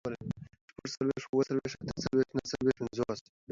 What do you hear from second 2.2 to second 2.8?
نهه څلوېښت،